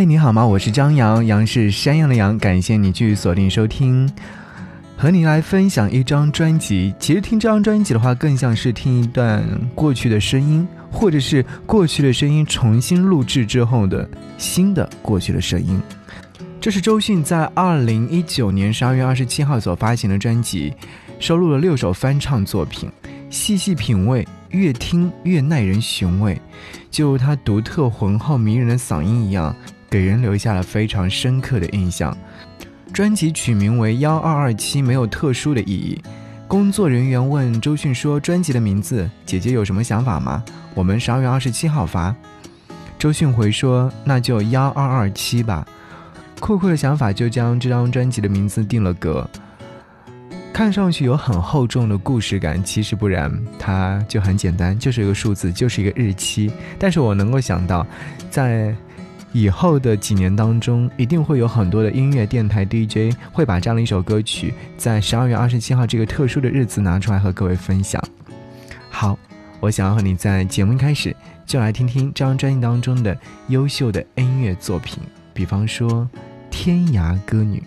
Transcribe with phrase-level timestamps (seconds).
[0.00, 0.46] 嘿，你好吗？
[0.46, 2.38] 我是张扬，杨是山羊的羊。
[2.38, 4.10] 感谢你继续锁定收听，
[4.96, 6.94] 和你来分享一张专辑。
[6.98, 9.44] 其实听这张专辑的话，更像是听一段
[9.74, 14.08] 过去的声音，或者是过去的声音重新录制之后的
[14.38, 15.78] 新的过去的声音。
[16.62, 20.72] 这是周迅在二零一九年十二月二十七号所发行的专辑，
[21.18, 22.90] 收录了六首翻唱作品，
[23.28, 26.40] 细细品味，越听越耐人寻味。
[26.90, 29.54] 就如他独特浑厚迷人的嗓音一样，
[29.90, 32.16] 给人留下了非常深刻的印象。
[32.92, 36.00] 专辑取名为幺二二七，没有特殊的意义。
[36.48, 40.42] 工作人员问周迅说：“专辑的名字，姐姐有什么想法吗？”
[40.74, 42.14] 我们十二月二十七号发。
[42.98, 45.66] 周迅回说：“那就幺二二七吧。”
[46.40, 49.28] 酷酷的想法就将这张专辑的名字定了格，
[50.52, 56.50] 看上去有很厚重的故事感，其实不然，它就很简单，就是一个数字，就是一个日期。
[56.78, 57.86] 但是我能够想到，
[58.30, 58.74] 在
[59.32, 68.02] 以后的几年当中，一定会有很多的音乐电台 DJ 会把这样的一首歌曲，在十二月二十七号这个特殊的日子拿出来和各位分享。
[68.90, 69.18] 好，
[69.60, 71.14] 我想要和你在节目一开始
[71.46, 73.16] 就来听听这张专辑当中的
[73.48, 76.08] 优秀的音乐作品，比方说。
[76.52, 77.62] 天涯歌女，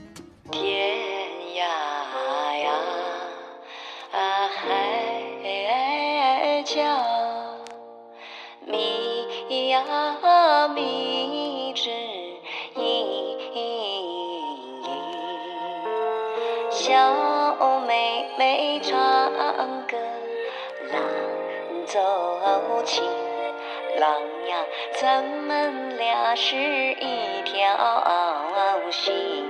[22.83, 23.03] 奏琴。
[23.97, 24.11] 郎
[24.49, 24.57] 呀，
[24.99, 27.63] 咱们俩是一条
[28.91, 29.45] 心。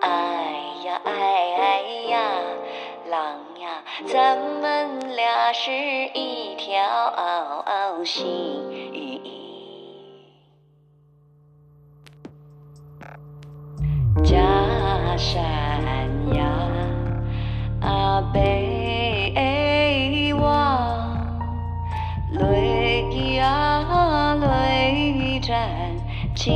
[0.00, 2.30] 哎呀哎呀，
[3.08, 8.62] 郎呀，咱们俩是一条心。
[14.22, 14.38] 假
[15.16, 16.44] 山呀，
[17.82, 18.63] 啊北。
[26.44, 26.52] 情，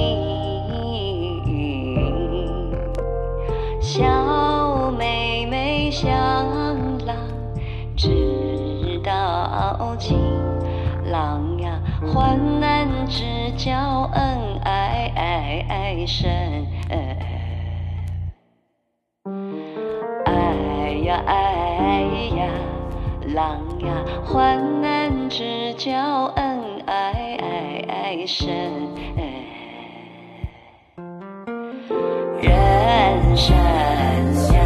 [3.80, 6.06] 小妹妹向
[7.06, 7.16] 郎
[7.96, 10.18] 知道情，
[11.10, 13.24] 郎呀患难知
[13.56, 16.66] 交恩爱深，
[20.26, 22.02] 哎呀哎
[22.36, 22.44] 呀，
[23.34, 28.70] 郎呀患难知交恩爱深。
[33.38, 33.54] 山
[34.34, 34.58] 下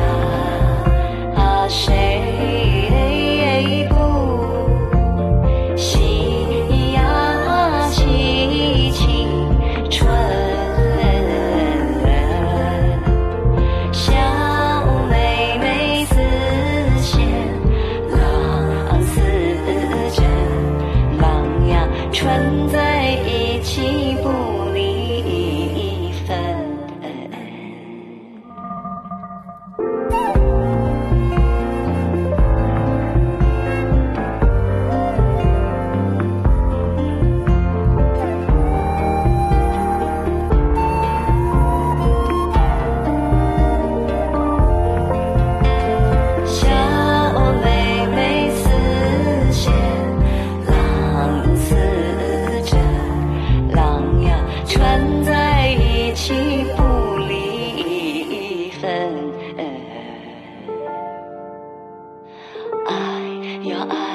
[1.36, 2.81] 啊谁
[63.90, 64.11] 爱。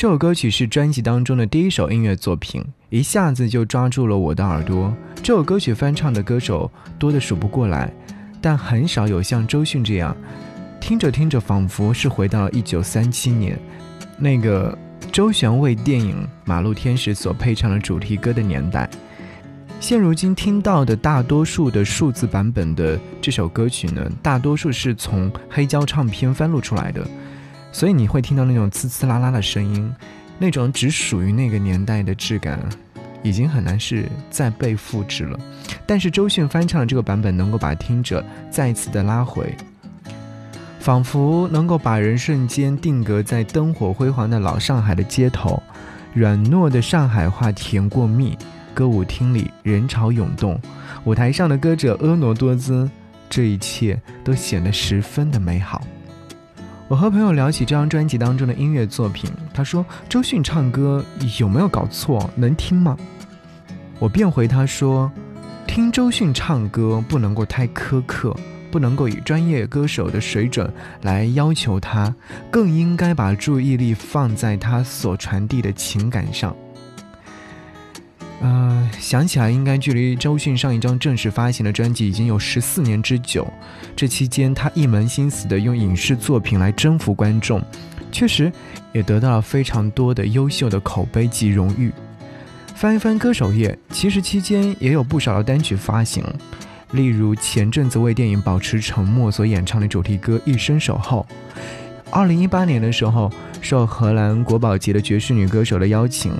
[0.00, 4.90] 这首歌曲是专辑当中的第一首音乐作品，一下子就抓住了我的耳朵。
[5.16, 7.92] 这首歌曲翻唱的歌手多得数不过来，
[8.40, 10.16] 但很少有像周迅这样，
[10.80, 13.58] 听着听着仿佛是回到了一九三七年，
[14.16, 14.74] 那个
[15.12, 18.88] 周璇为电影《马路天使》所配唱的主题歌的年代。
[19.80, 27.06] 现如今听到的大多数的数字版本的这首歌曲呢，大多数是从黑胶唱片翻录出来的。
[27.72, 29.92] 所以你会听到那种呲呲啦啦的声音，
[30.38, 32.58] 那种只属于那个年代的质感，
[33.22, 35.38] 已经很难是再被复制了。
[35.86, 39.54] 但是周迅翻唱的这个版本，能够把听者再次的拉回，
[40.80, 45.62] 仿佛能够把人瞬间定格在灯火辉煌的老上海的街头，
[46.14, 48.36] 软糯的上海话甜过蜜，
[48.74, 50.58] 歌舞厅里人潮涌动，
[51.04, 52.90] 舞台上的歌者婀娜多姿，
[53.28, 55.82] 这一切都显得十分的美好。
[56.90, 61.04] 我和朋友聊起这张专辑当中的音乐作品，他说：“周迅唱歌
[61.38, 62.28] 有没有搞错？
[62.34, 62.96] 能听吗？”
[64.00, 65.08] 我便回他说。
[65.68, 68.36] 听周迅唱歌不能够太苛刻，
[68.72, 70.68] 不能够以专业歌手的水准
[71.02, 72.12] 来要求他，
[72.50, 76.56] 更应该把注意力放在他所传递的情感上。
[78.40, 83.46] 呃，想起来应该距离周迅上一张正式发行的专辑已经有十四年之久，
[83.94, 87.62] 这期间他一门心思的用影视作品来征服观众，
[88.10, 88.50] 确实
[88.92, 91.92] 也得到了非常多的优秀的口碑及荣誉。
[92.74, 96.24] 翻一翻歌手页，其实期间也有不少的单曲发行，
[96.92, 101.26] 例如前阵子为电影《保持沉默》所演唱的主题歌《一生守候》。
[102.10, 106.32] 二零一八年的时候，受荷兰国宝级的爵士女歌手的邀请，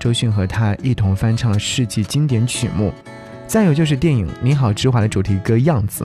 [0.00, 2.92] 周迅和他一同翻唱了世纪经典曲目。
[3.46, 6.04] 再有就是电影《你好，之华》的主题歌《样子》，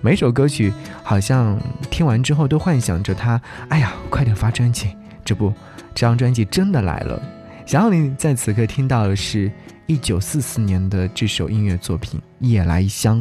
[0.00, 1.60] 每首歌曲好像
[1.90, 4.96] 听完之后都幻想着他，哎呀，快点发专辑！
[5.24, 5.52] 这不，
[5.94, 7.20] 这张专辑真的来了。
[7.66, 9.50] 想要你在此刻听到的是
[9.86, 13.20] 一九四四年的这首音乐作品《夜来香》。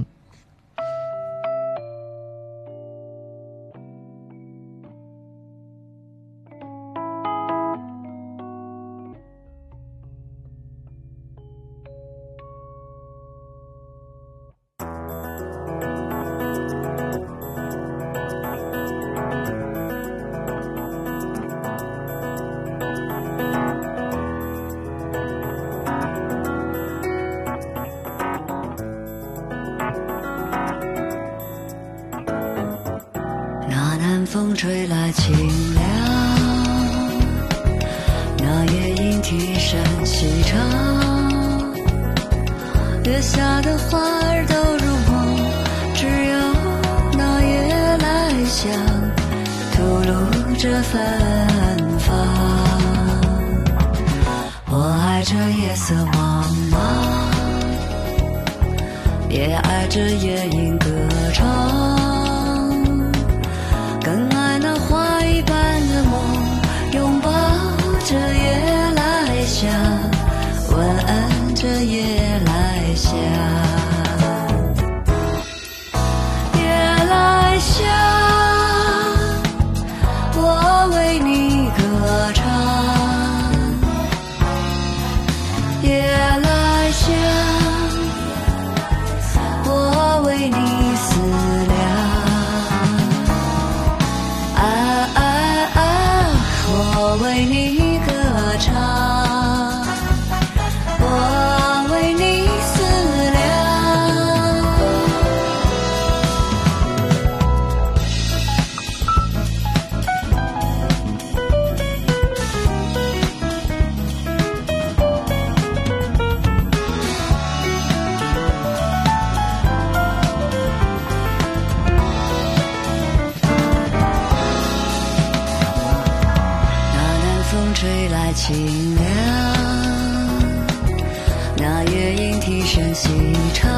[132.44, 133.10] 夜莺啼声细
[133.54, 133.70] 唱，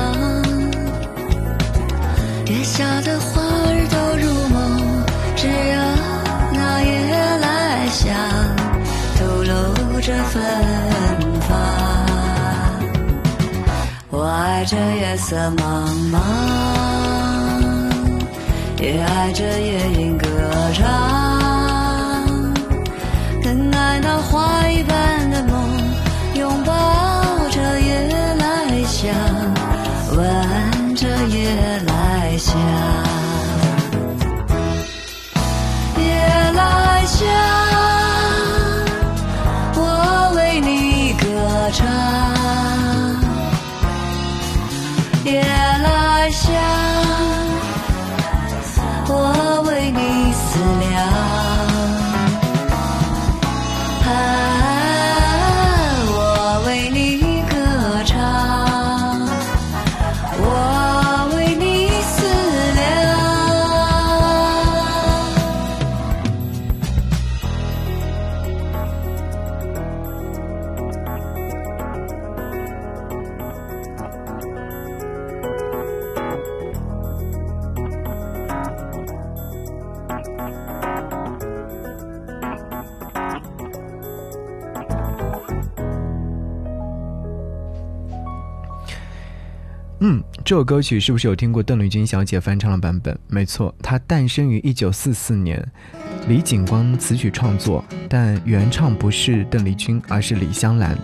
[2.47, 4.55] 月下的花儿都入梦，
[5.35, 5.53] 只有
[6.53, 6.89] 那夜
[7.41, 8.05] 来香
[9.17, 9.53] 吐露
[10.01, 10.33] 着芬
[11.41, 11.49] 芳。
[14.09, 16.19] 我爱这夜色茫茫，
[18.81, 20.25] 也爱这夜莺歌
[20.73, 20.83] 唱。
[23.43, 25.53] 更爱那花一般的梦，
[31.55, 31.94] 着夜
[90.45, 93.17] 这首歌曲是不是有听过邓丽君小姐翻唱的版本？
[93.27, 95.67] 没错，它诞生于一九四四年，
[96.27, 100.95] 李景光词曲创作，但原唱不是邓丽君，而是李香兰。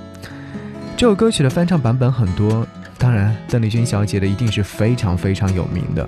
[0.95, 2.67] 这首歌曲的翻唱版本很多，
[2.99, 6.07] 当然邓丽君小姐的一定是非常非常有名的。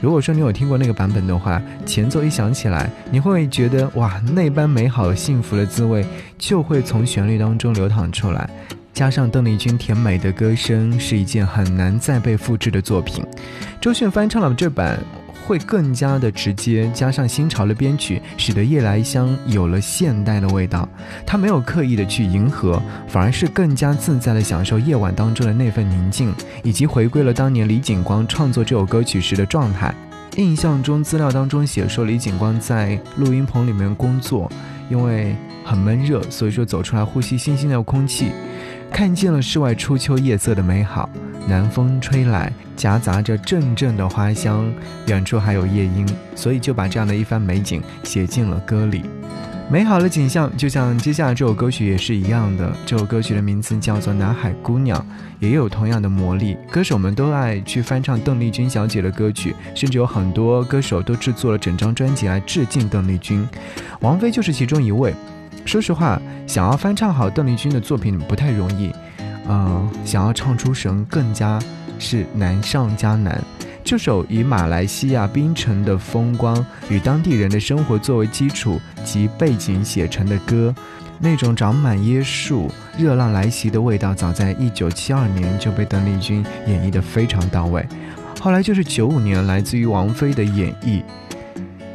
[0.00, 6.04] 如果说你有听过那个版本的话，前奏一响起来，你会觉得哇，那般美好幸福的滋味
[6.36, 8.50] 就会从旋律当中流淌出来。
[8.92, 13.24] 加上邓丽君甜美的歌声，是一件很难再被复制的作品。
[13.80, 14.98] 周迅翻唱了这版，
[15.46, 20.86] 会更加的直接，加上新潮的编曲，使得《夜来香》有了现代的味道。
[21.26, 26.32] 她没有刻意的去迎合，反而是更加自在的享受夜晚当中的那份宁静，
[26.62, 29.94] 以及回归了当年李景光创作这首歌曲时的状态。
[30.36, 34.50] 印象中资料当中写说，李景光在录音棚里面工作，
[34.90, 35.34] 因为
[35.64, 38.26] 很闷热，所以说走出来呼吸新鲜的空气。
[38.92, 41.08] 看见了世外初秋夜色的美好，
[41.48, 44.70] 南风吹来，夹杂着阵阵的花香，
[45.06, 46.06] 远处还有夜莺，
[46.36, 49.02] 所以就把这样的一番美景写进了歌里。
[49.70, 52.70] 美好的景象，就像接下来这首歌曲也是一样的。
[52.84, 55.00] 这首歌曲的名字叫做《南海姑娘》，
[55.40, 56.58] 也有同样的魔力。
[56.70, 63.48] 歌手们都爱去翻唱邓丽君小姐的歌曲，甚至有很多歌手都制作了整张专辑来致敬邓丽君。
[64.00, 65.14] 王菲就是其中一位。
[65.64, 68.92] 说实话，想要翻唱好邓丽君的作品不太容易，
[69.48, 71.58] 嗯，想要唱出神更加
[71.98, 73.42] 是难上加难。
[73.84, 80.74] 这首以马来西亚槟城的风光与当地人的生活作为基础及背景写成的歌，
[81.18, 87.84] 那种长满椰树、热浪来袭的味道，早在一九七二年就被邓丽君演绎得非常到位。
[88.40, 91.02] 后来就是九五年来自于王菲的演绎，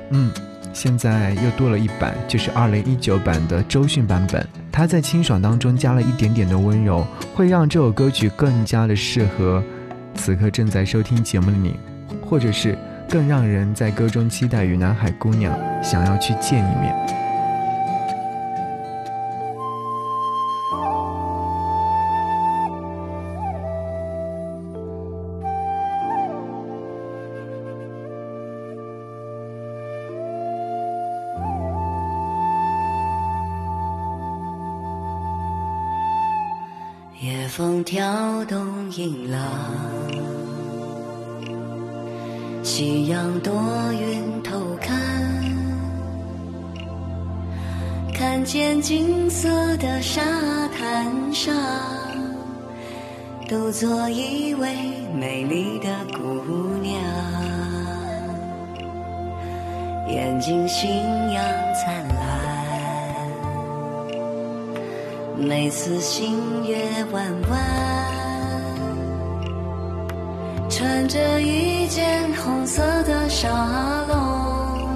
[0.10, 0.32] 嗯。
[0.78, 4.48] 现在又多了一版，就是二零一九版的周迅版本。
[4.72, 7.04] 她在清爽当中加了一点点的温柔，
[7.34, 9.64] 会让这首歌曲更加的适合
[10.14, 11.76] 此刻正在收听节目的你，
[12.24, 12.78] 或者是
[13.10, 15.52] 更让人在歌中期待与南海姑娘
[15.84, 17.27] 想要去见一面。
[37.58, 38.60] 风挑动
[38.92, 39.42] 银浪，
[42.64, 43.52] 夕阳多
[43.94, 44.96] 云偷看，
[48.14, 50.22] 看见金色的沙
[50.78, 51.52] 滩上，
[53.50, 54.76] 独坐一位
[55.16, 56.22] 美丽的姑
[56.84, 57.02] 娘，
[60.08, 60.88] 眼睛星
[61.32, 62.17] 样灿烂。
[65.48, 66.78] 每次星月
[67.14, 67.58] 弯弯，
[70.70, 73.48] 穿着一件红色的纱
[74.10, 74.90] 笼，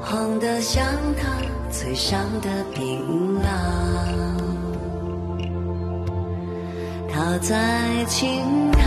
[0.00, 0.82] 红得像
[1.20, 1.28] 她
[1.70, 3.44] 嘴上的槟榔。
[7.12, 8.40] 她在轻
[8.72, 8.82] 叹，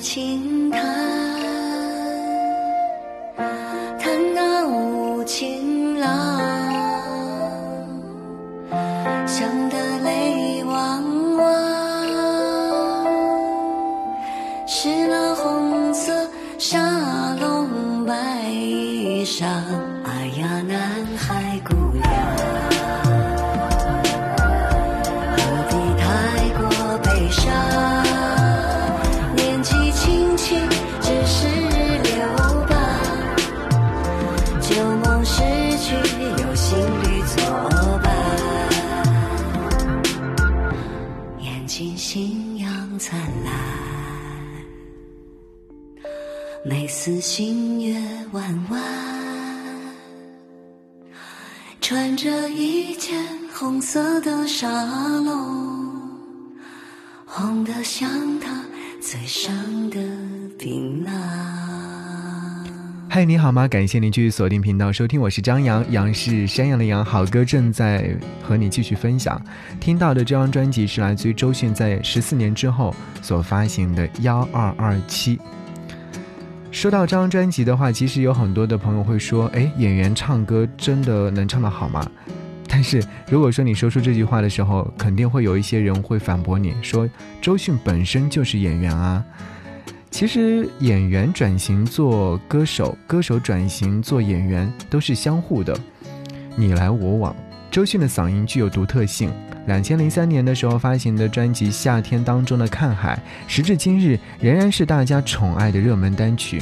[0.00, 1.61] 轻叹，叹
[53.92, 54.66] 色的纱
[55.18, 55.36] 笼，
[57.26, 58.08] 红的像
[58.40, 58.64] 他
[59.02, 59.54] 嘴上
[59.90, 59.98] 的
[60.58, 61.10] 槟榔。
[63.10, 63.68] 嗨，你好吗？
[63.68, 67.04] 感谢您继续锁定频道收听，我是张扬，杨是山羊的羊。
[67.04, 69.38] 好歌正在和你继续分享。
[69.78, 75.36] 听到的这张专辑是来自于周迅在十四年之后所发行的《幺二二七》。
[76.70, 82.02] 说到这张专辑的话，其实有很多的朋友会说：“哎，演员唱歌真的能唱得好吗？”
[82.82, 87.08] 但是如果说你说出这句话的时候，肯定会有一些人会反驳你说
[87.40, 89.24] ：“周迅本身就是演员啊。”
[90.10, 95.78] 其实演员转型做歌手，歌手转型做演员都是相互的，
[96.56, 97.36] 你来我往。
[97.70, 99.30] 周迅的嗓音具有独特性，
[99.68, 103.14] 两千零三年的时候发行的专辑《夏天当中的看海》，
[103.48, 106.60] 时至今日仍然是大家宠爱的热门单曲。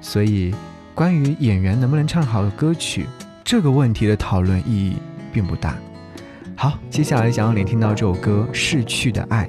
[0.00, 0.54] 所以，
[0.94, 3.04] 关于演员能不能唱好歌曲
[3.44, 4.96] 这个问题的讨论意义
[5.32, 5.76] 并不大。
[6.54, 9.48] 好，接下来想要你听到这首歌《逝去的爱》。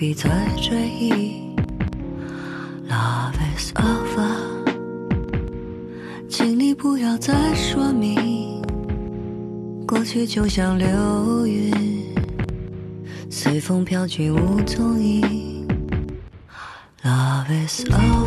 [0.00, 1.54] 别再追忆。
[2.88, 4.34] Love is over，
[6.26, 8.62] 请你不要再说明，
[9.86, 11.70] 过去就像流云，
[13.28, 15.68] 随风飘去无踪影。
[17.04, 18.19] Love is over，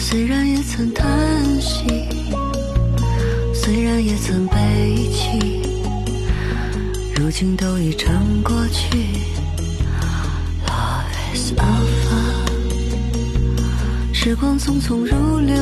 [0.00, 1.06] 虽然也曾叹
[1.60, 1.84] 息，
[3.52, 4.56] 虽然也曾悲
[5.12, 5.60] 泣，
[7.14, 8.96] 如今都已成过去。
[10.64, 11.52] Love is
[14.14, 15.54] 时光匆匆如流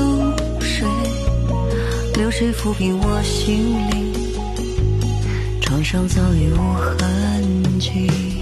[0.60, 0.86] 水，
[2.14, 4.12] 流水抚平我心灵，
[5.60, 8.35] 创伤早已无痕迹。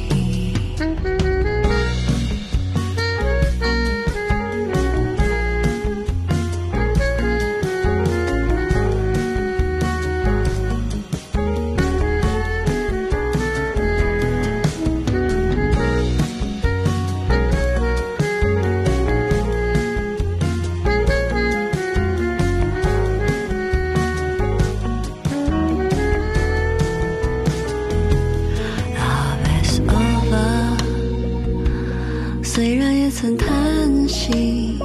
[33.25, 34.79] 曾叹息，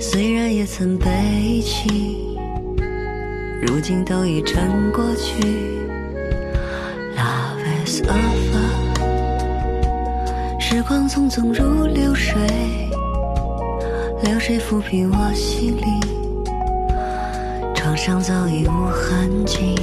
[0.00, 2.36] 虽然也曾悲泣，
[3.62, 5.40] 如今都已成过去。
[7.14, 8.66] Love is over，
[10.58, 12.34] 时光匆匆如流水，
[14.24, 16.00] 流水抚平我心灵，
[17.76, 19.76] 创伤早已无痕迹。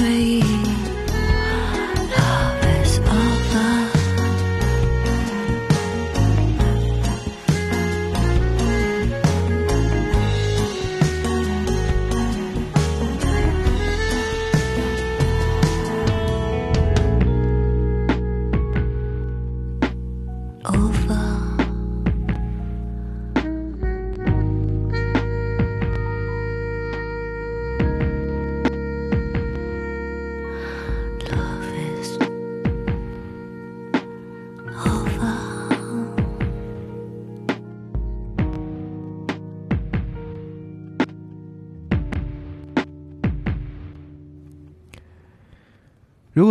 [0.00, 0.29] 在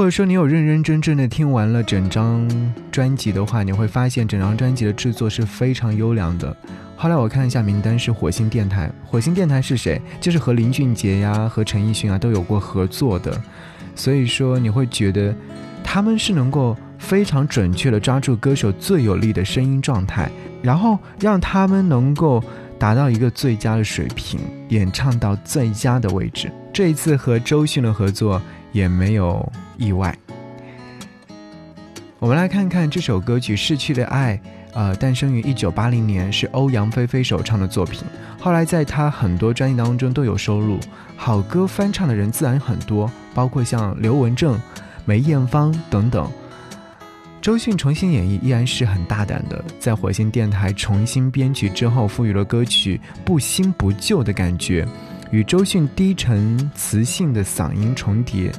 [0.09, 2.49] 果说你有认认真真的听完了整张
[2.91, 6.57] 专辑的话，你会发现整张专辑的制作是非常优良的。
[6.95, 8.91] 后来我看一下名单，是火星电台。
[9.05, 10.01] 火星电台是谁？
[10.19, 13.39] 就是和林俊杰呀、和陈奕迅啊都有过合作的。
[13.93, 15.31] 所以说你会觉得
[15.83, 20.27] 他们是能够非常准确的抓住歌手最有力的声音状态，
[20.63, 22.43] 然后让他们能够
[22.79, 26.51] 达到一个最佳的水平，演唱到最佳的位置。
[26.73, 28.41] 这一次和周迅的合作
[28.71, 29.47] 也没有
[29.79, 30.15] 意外。
[32.19, 34.37] 我们来看看这首歌曲《逝去的爱》，
[34.73, 38.03] 呃，诞生于一九八零年，是欧阳菲菲首唱的作品。
[38.37, 40.77] 后来在她很多专辑当中都有收录。
[41.15, 44.59] 好歌翻唱的人自然很多，包括像刘文正、
[45.05, 46.29] 梅艳芳等等。
[47.41, 54.85] 周迅重新演绎依然是很大胆的，在火星电台重新编曲之后，赋予了歌曲不新不旧的感觉，
[55.31, 58.51] 与周迅低沉磁性的嗓音重叠，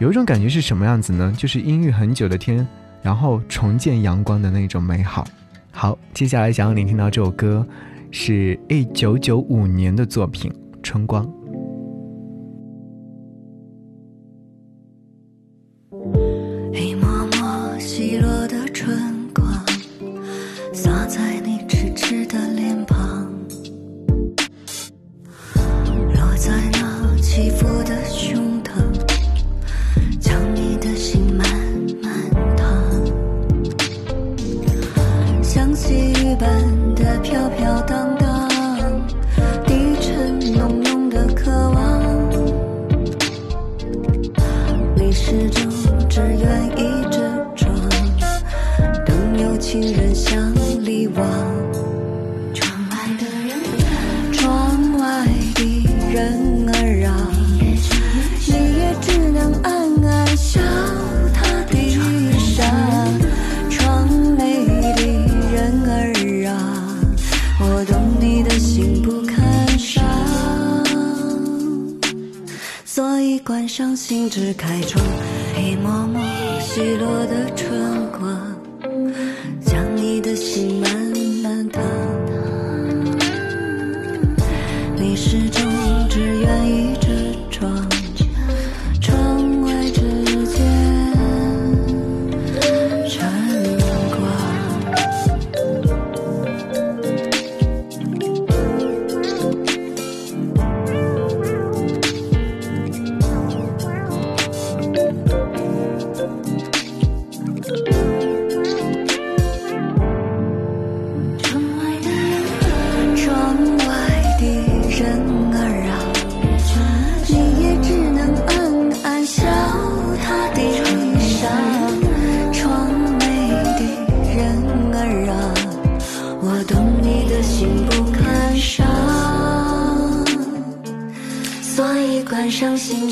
[0.00, 1.30] 有一种感觉是什么样子呢？
[1.36, 2.66] 就是阴郁很久的天，
[3.02, 5.26] 然后重见阳光的那种美好。
[5.70, 7.66] 好，接下来想要你听到这首歌，
[8.10, 10.50] 是一九九五年的作品
[10.82, 11.26] 《春光》。
[74.30, 75.04] 只开窗，
[75.58, 76.20] 一抹抹
[76.60, 77.50] 稀落的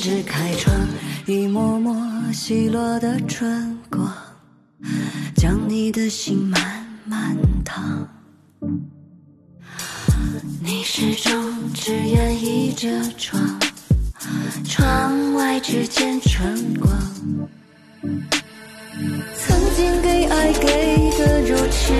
[0.01, 0.75] 只开窗，
[1.27, 4.13] 一抹抹稀落的春光，
[5.35, 8.09] 将你的心慢慢烫。
[10.63, 13.59] 你始终只愿意着窗，
[14.65, 16.91] 窗外只见春光。
[19.37, 21.93] 曾经给爱给的如痴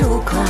[0.00, 0.44] 如狂，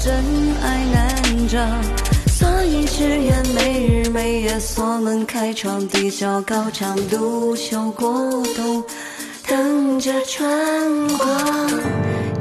[0.00, 0.14] 真
[0.62, 1.58] 爱难找，
[2.28, 8.12] 所以只愿每日每夜锁门开窗，低笑高唱，独秀过
[8.54, 8.84] 冬，
[9.48, 10.48] 等着春
[11.18, 11.70] 光，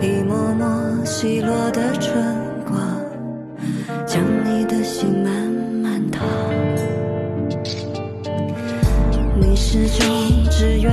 [0.02, 2.13] 一抹抹稀落的春
[2.65, 2.80] 光，
[4.06, 5.32] 将你的心慢
[5.82, 6.28] 慢烫。
[9.39, 10.08] 你始终
[10.52, 10.91] 只愿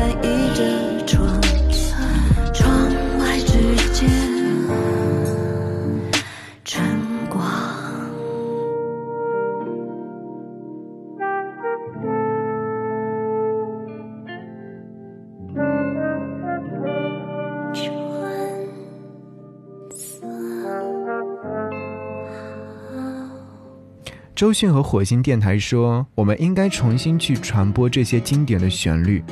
[24.45, 29.25] 周迅和火星电台说：“我们应该重新去传播这些经典的旋律。”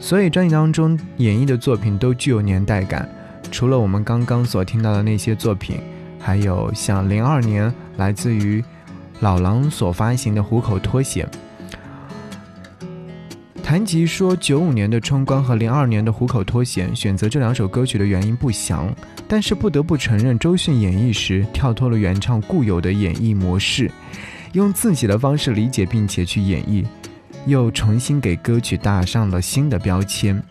[0.00, 3.08] 所以专辑当中演绎的作品都具有年代感。
[3.52, 5.78] 除了我们刚刚所听到的那些作品，
[6.18, 8.60] 还有像零二年来自于
[9.20, 11.28] 老狼所发行的《虎口脱险》。
[13.62, 18.92] 谭吉说，九五年的《春光》和零二年的《虎口脱险》，选择这两首歌曲的原因不详，
[19.28, 23.88] 但是不得不承认，周迅演绎时跳脱了原唱固有的演绎模式，
[24.52, 26.84] 用自己的方式理解并且去演绎，
[27.46, 30.42] 又重新给歌曲打上了新的标签。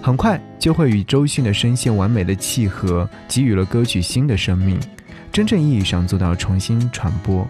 [0.00, 4.78] 很快就会与周迅的声线完美的契合，给予了歌曲新的生命，
[5.32, 7.46] 真正意义上做到重新传播。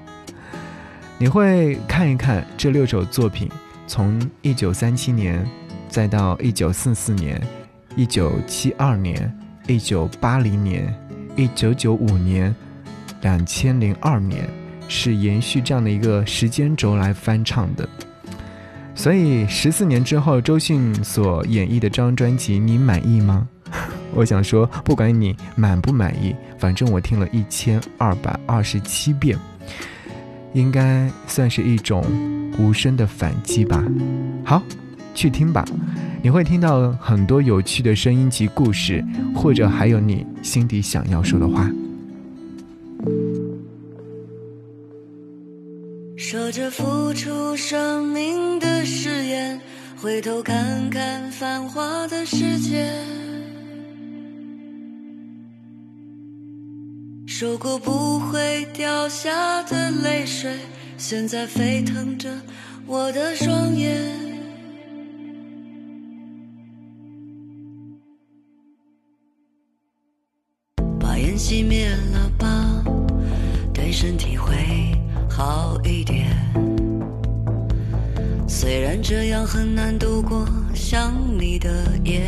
[1.18, 3.51] 你会看一看这六首作品，
[3.87, 5.46] 从一九三七年，
[5.88, 7.40] 再到一九四四年、
[7.96, 9.31] 一九七二年、
[9.66, 10.92] 一九八零年、
[11.37, 12.55] 一九九五年、
[13.20, 14.48] 两千零二年，
[14.88, 17.88] 是延续这样的一个时间轴来翻唱的。
[18.94, 23.46] 所以十四年之后，周迅所演绎的这张专辑，你满意吗？
[24.12, 29.38] 我想说，不管你满不满意，反正我听了一千二百二十七遍，
[30.53, 32.03] 应该算是一种
[32.59, 33.85] 无声的反击吧。
[34.44, 34.61] 好，
[35.14, 35.64] 去听吧，
[36.22, 41.70] 你会听到很多有趣的声音及故事，或者还有你心底想要说的话。
[46.59, 49.61] 着付出生命的誓言，
[49.97, 52.92] 回头看看繁华的世界，
[57.29, 60.53] 说过不会掉下的泪水，
[60.97, 62.29] 现在沸腾着
[62.88, 63.97] 我的双眼。
[70.99, 72.83] 把烟熄灭了吧，
[73.73, 74.57] 对身体会。
[75.31, 75.98] 好一点，
[78.61, 80.44] 虽然这样很难度过
[80.75, 81.71] 想你的
[82.03, 82.23] 夜，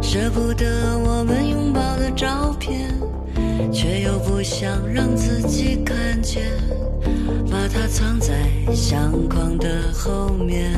[0.00, 2.88] 舍不得我们拥抱的照片，
[3.72, 6.44] 却又不想让自己看见，
[7.50, 8.36] 把它藏在
[8.72, 10.72] 相框的后面。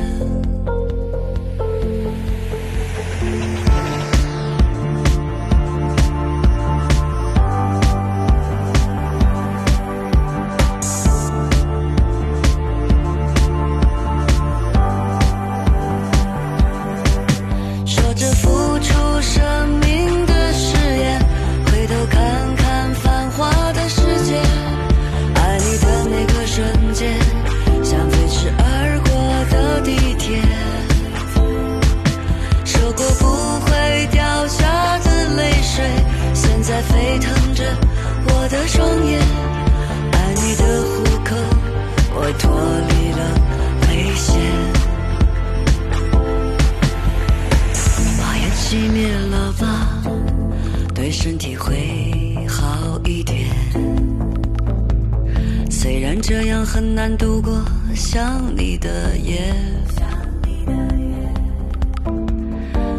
[55.93, 59.53] 虽然这样很难度过想你的夜，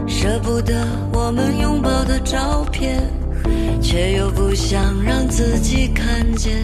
[0.07, 3.03] 舍不得我们拥抱的照片，
[3.83, 6.55] 却又不想让自己看见，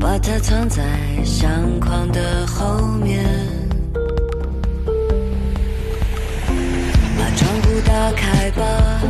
[0.00, 0.82] 把它藏在
[1.22, 3.22] 相框的后面。
[7.18, 9.02] 把窗户打开吧，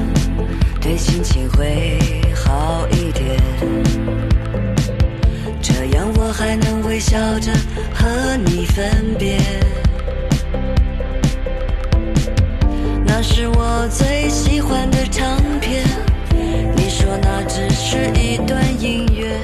[0.80, 1.96] 对心情会
[2.34, 4.35] 好一点。
[5.96, 7.50] 让我还能微笑着
[7.94, 9.38] 和你分别，
[13.02, 15.82] 那是我最喜欢的唱片。
[16.76, 19.40] 你说那只是一段音乐，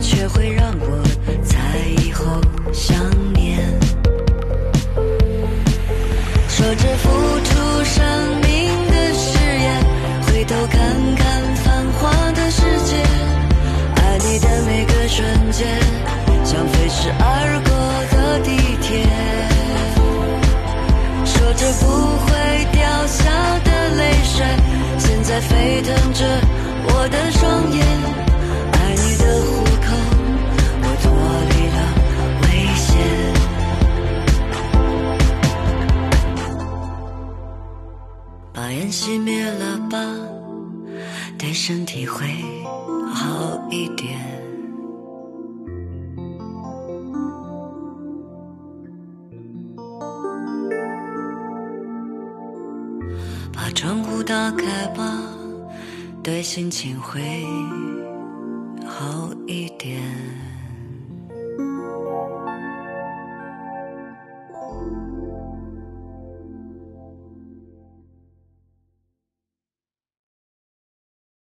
[0.00, 1.00] 却会让我
[1.44, 1.56] 在
[2.04, 2.24] 以后
[2.72, 2.96] 想
[3.32, 3.60] 念。
[6.48, 7.08] 说着付
[7.44, 8.04] 出生
[8.40, 9.84] 命的誓言，
[10.26, 12.96] 回头看看繁华的世界，
[56.52, 57.91] 心情会。